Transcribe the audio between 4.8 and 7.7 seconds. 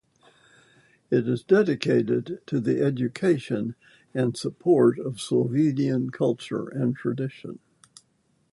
of Slovenian culture and tradition.